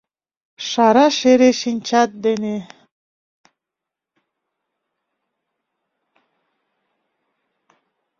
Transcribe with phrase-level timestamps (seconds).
[0.69, 2.55] Шара шере шинчат дене